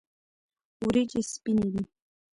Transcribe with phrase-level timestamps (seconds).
[0.83, 1.83] وریجې سپینې دي.